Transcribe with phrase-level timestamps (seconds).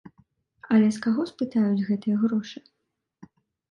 [0.77, 2.59] Але з каго спытаюць гэтыя грошы?